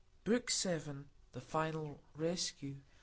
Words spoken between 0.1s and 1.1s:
BOOK SEVENTH